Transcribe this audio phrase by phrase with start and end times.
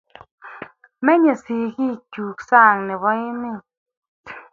[1.05, 3.63] Menye sigik chuk sang nebo emet